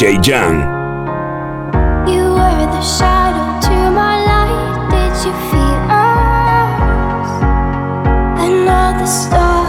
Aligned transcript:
DJ 0.00 0.16
Jan. 0.24 0.80
stars 9.06 9.59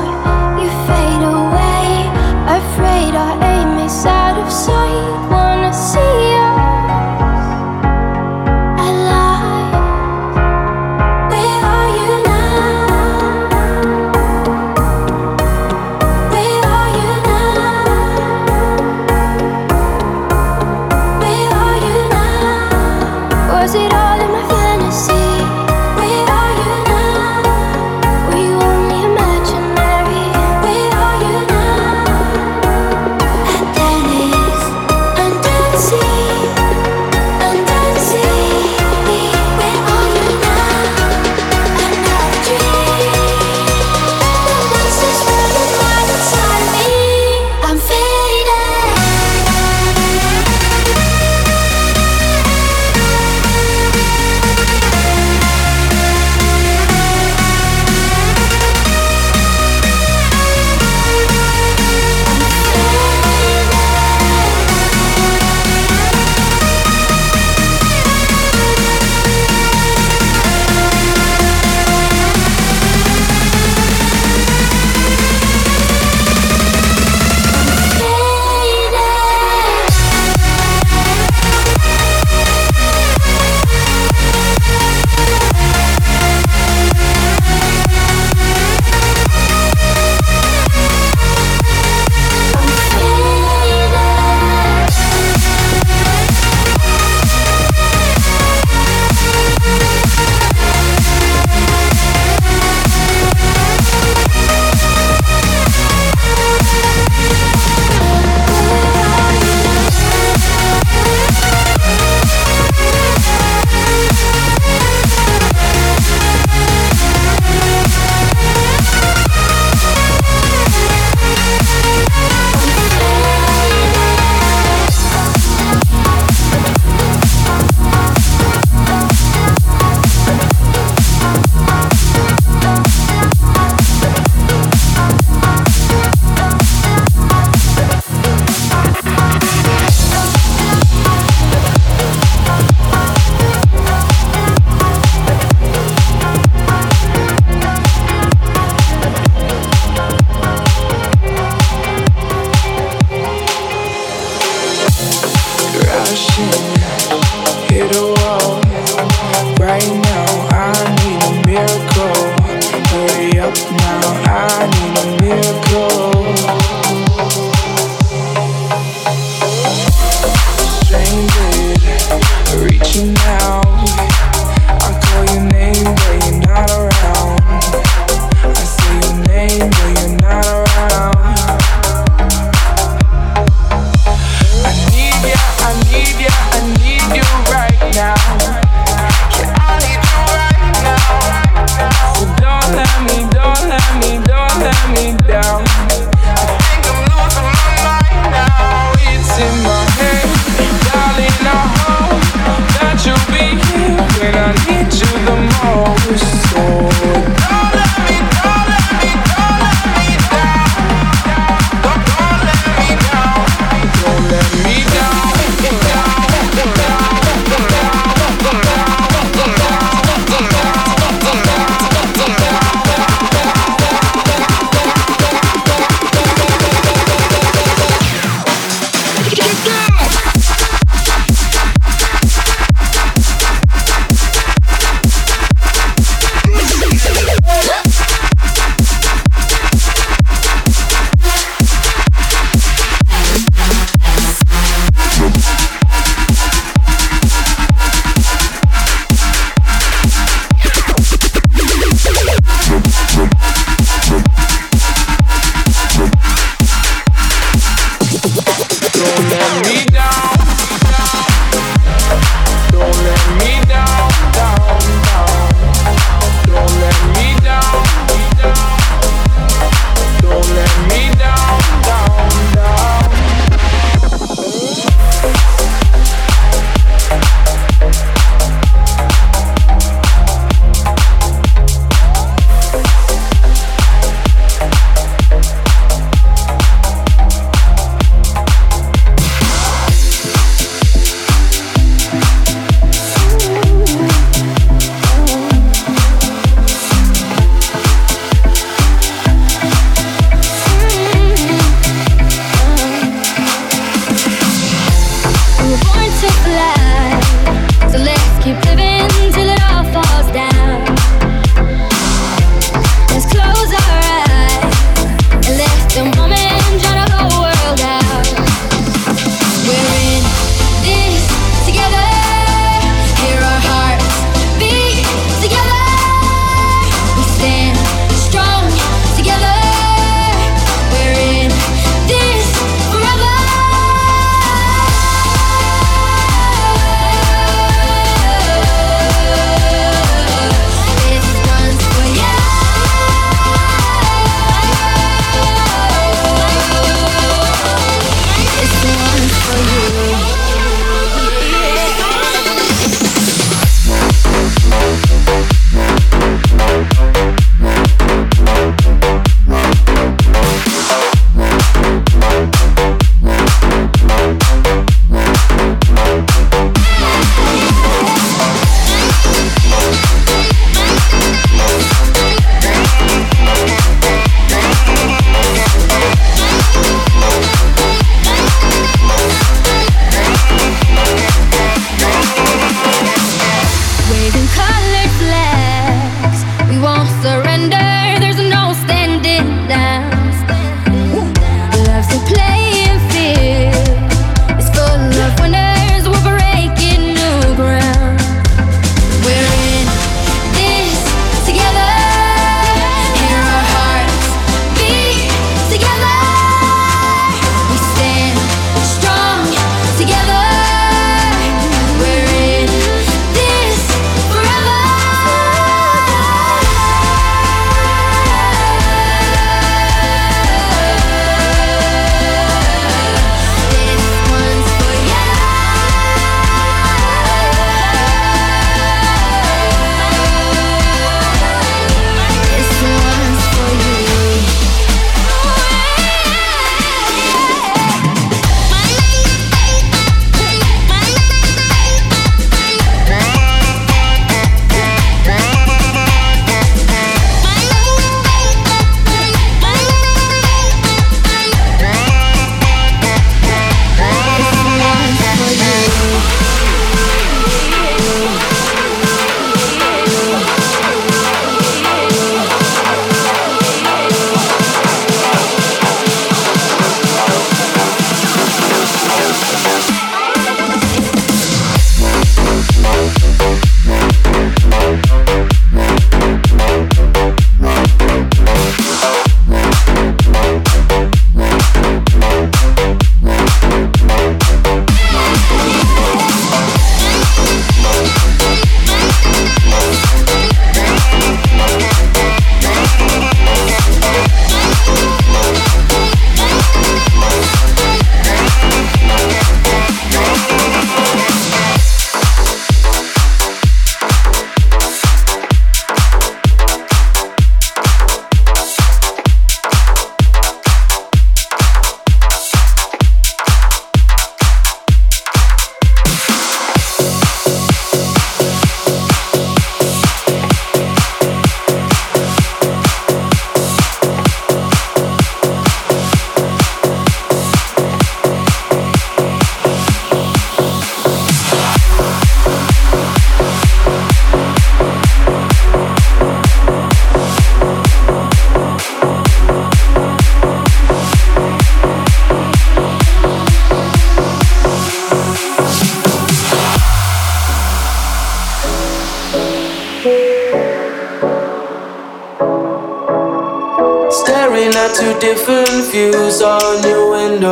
views 555.91 556.41
on 556.41 556.83
your 556.83 557.09
window. 557.09 557.51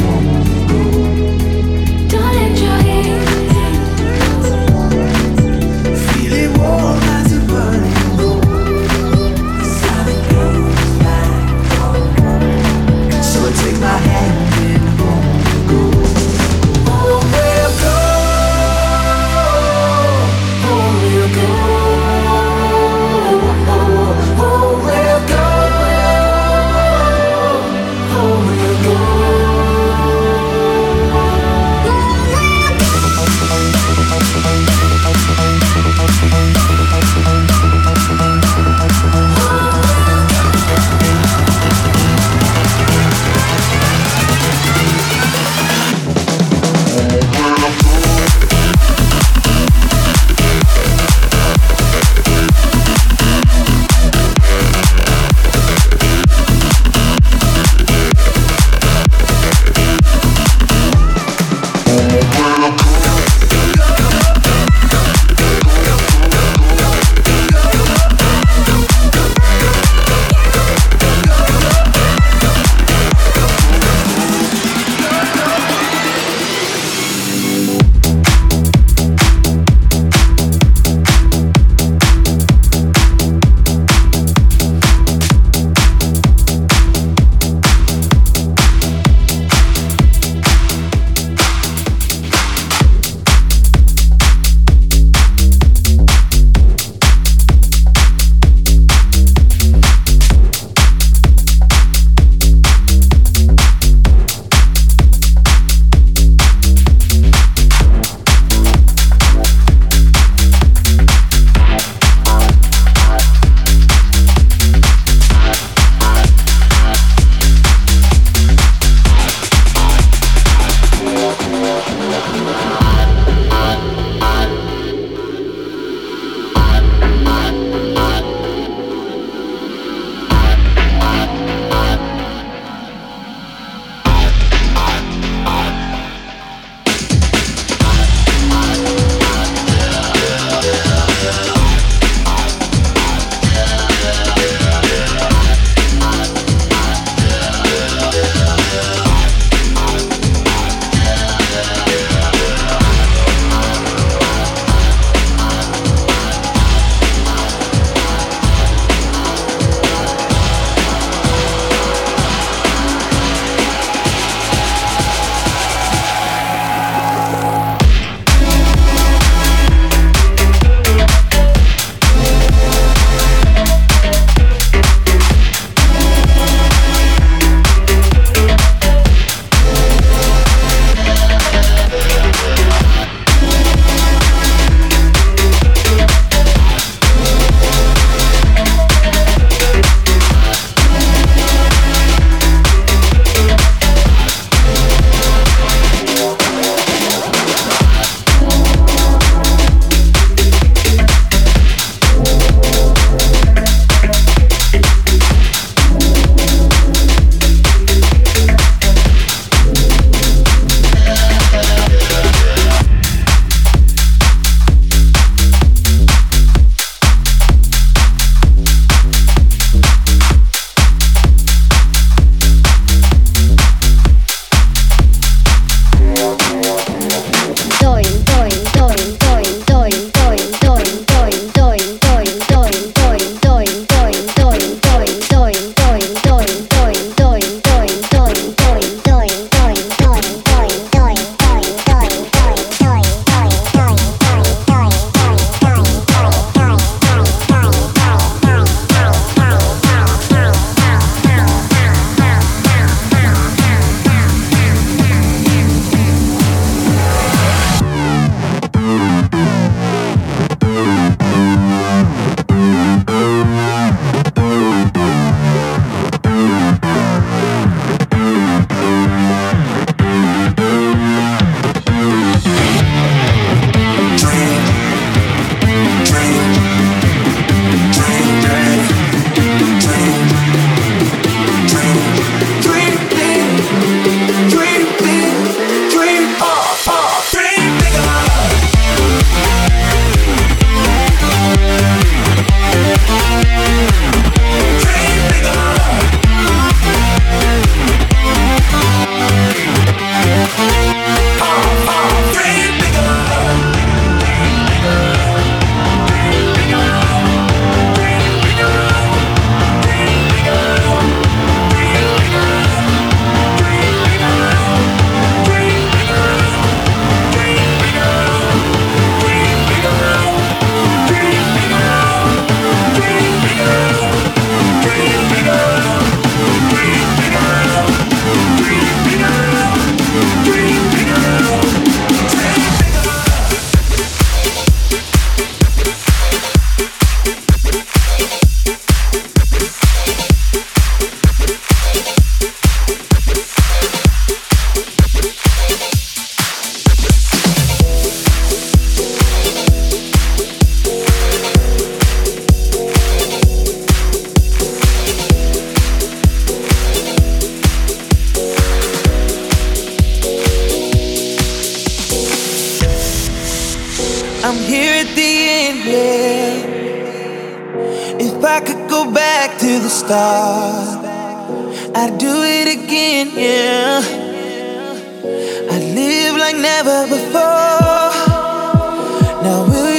Now, 379.51 379.65
will 379.67 379.90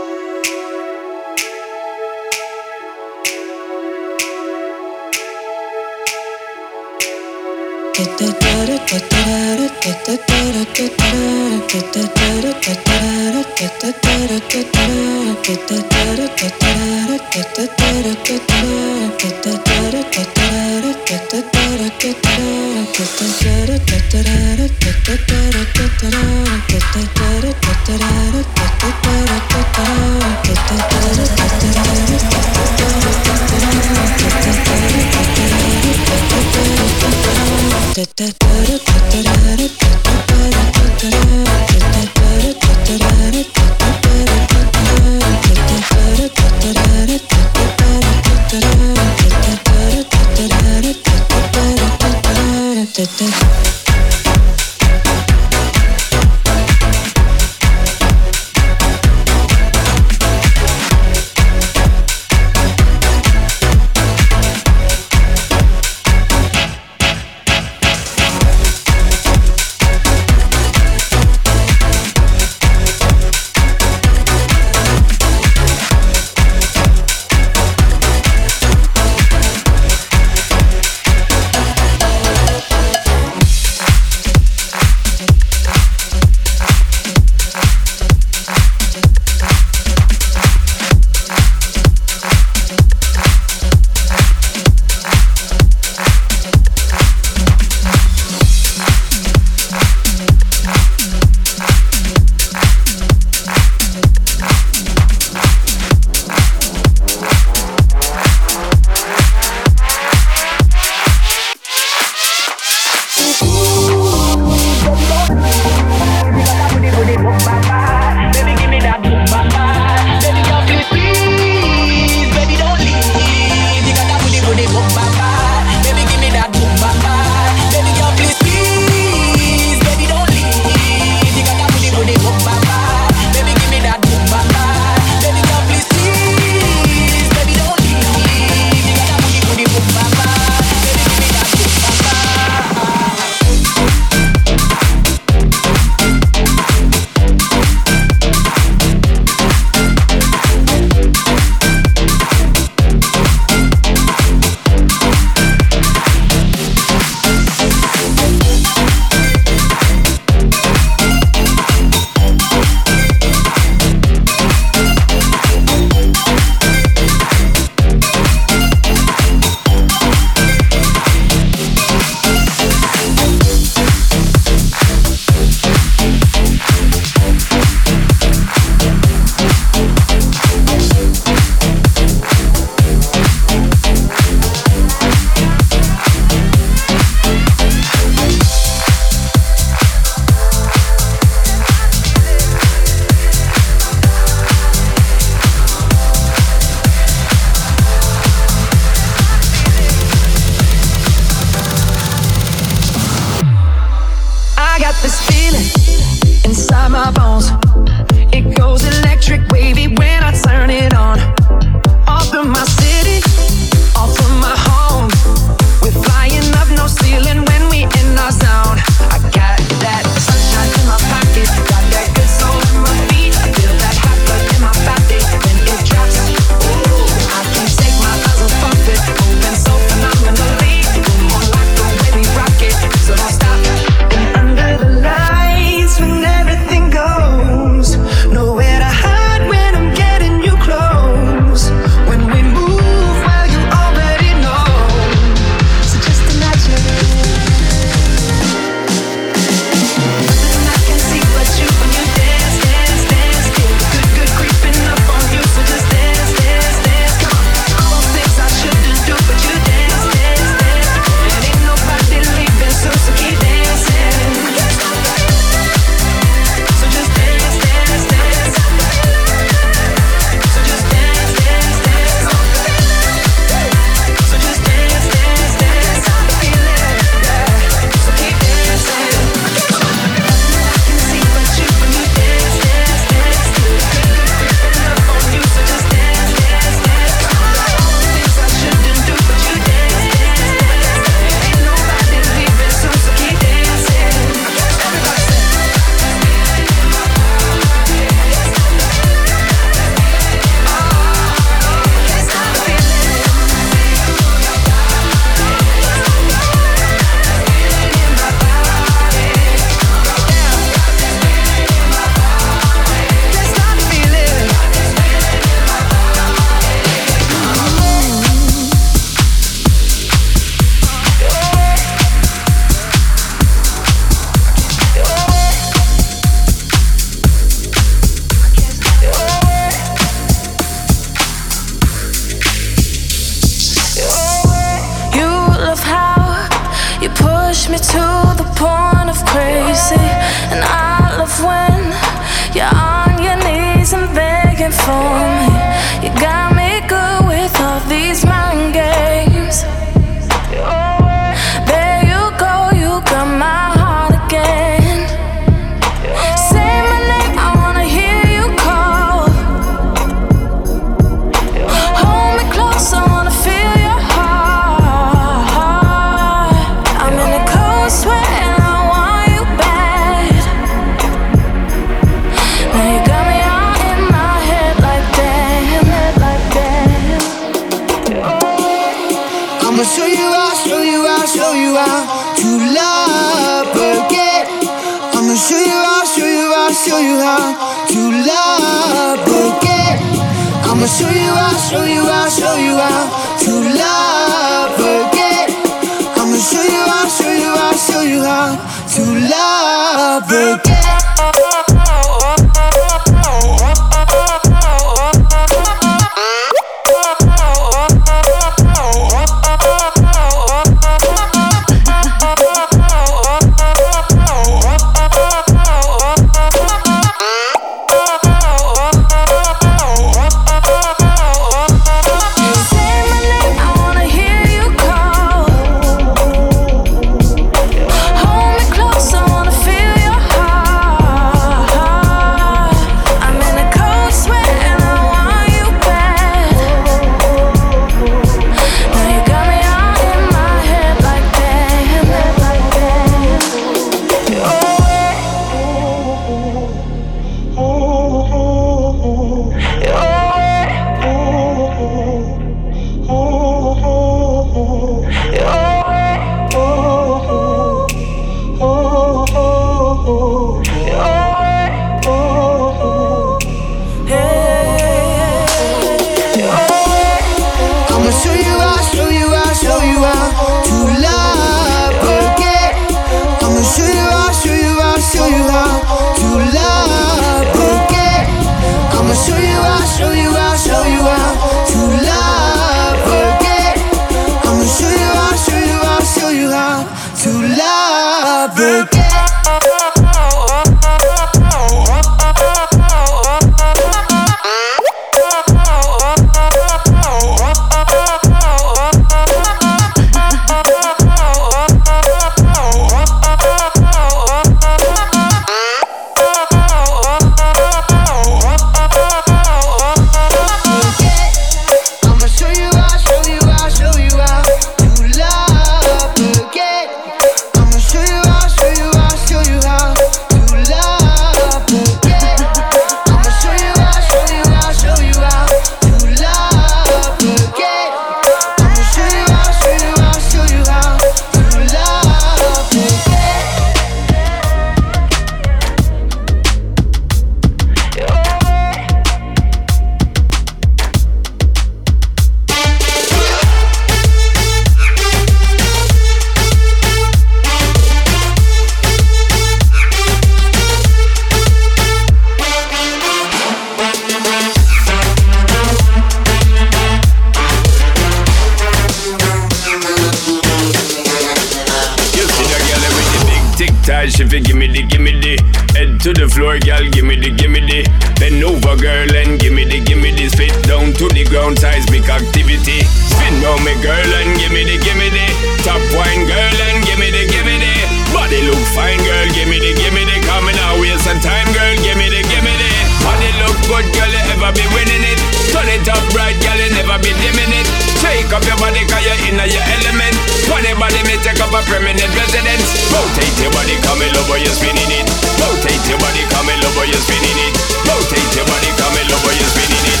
you're 594.42 594.52
spinning 594.52 594.90
it. 594.90 595.06
Rotate 595.38 595.84
your 595.88 595.98
body, 595.98 596.22
come 596.30 596.48
and 596.50 596.60
love 596.62 596.76
you're 596.86 597.04
spinning 597.06 597.38
it. 597.46 597.54
Rotate 597.86 598.34
your 598.34 598.46
body, 598.46 598.70
come 598.76 598.96
and 598.98 599.08
love 599.10 599.24
you're 599.24 599.52
spinning 599.54 599.86
it. 599.86 600.00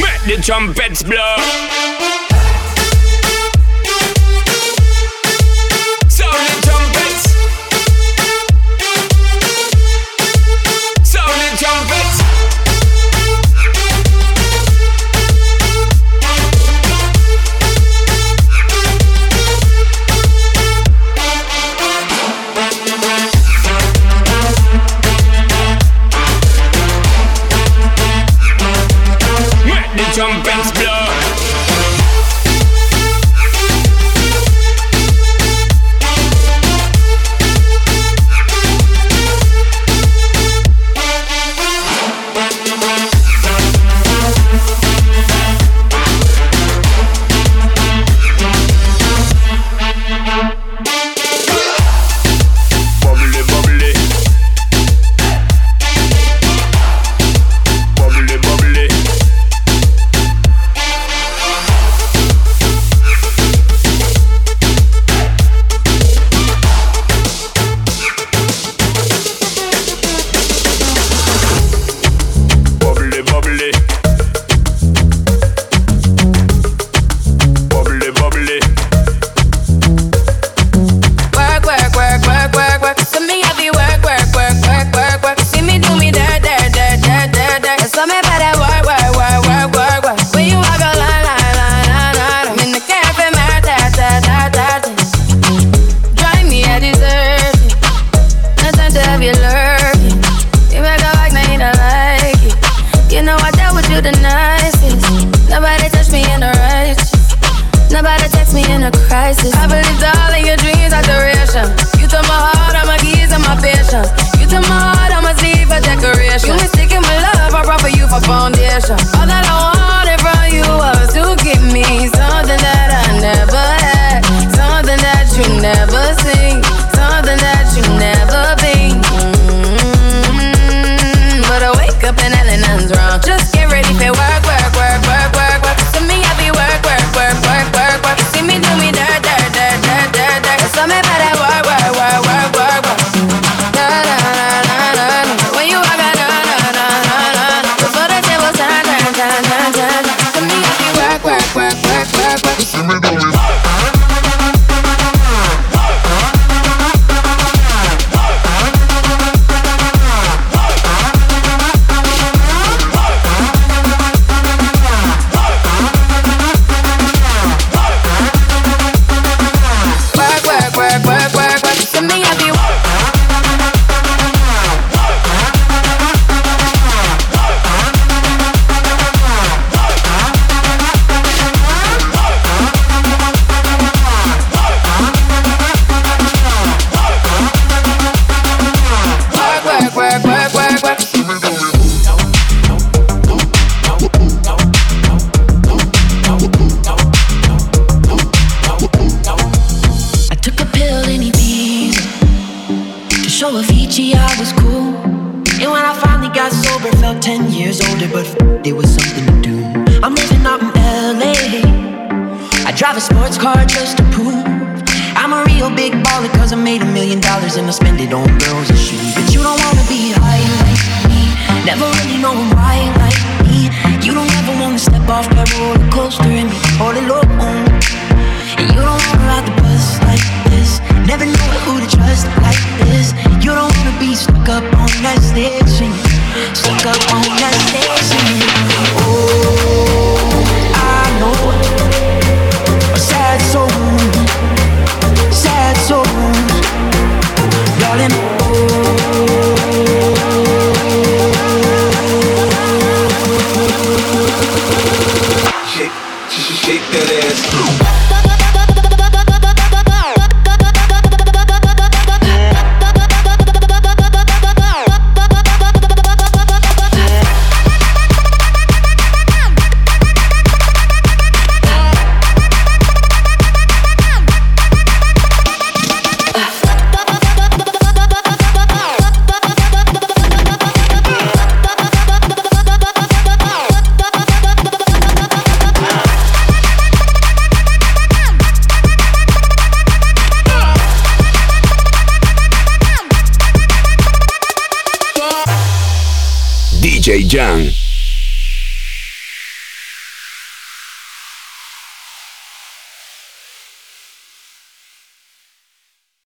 Make 0.00 0.22
the 0.24 0.42
trumpets 0.42 1.02
blow. 1.02 1.91